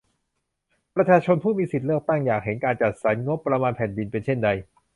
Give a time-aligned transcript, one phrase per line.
[0.95, 4.49] ประชาชนผู้มีสิทธิ์เลือกตั้งอยากเห็นการจัดสรรงบประมาณแผ่นดินเป็นเช่นใด?